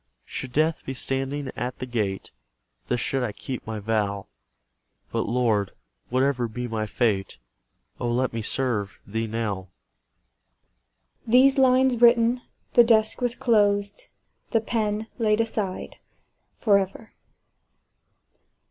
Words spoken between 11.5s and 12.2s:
lines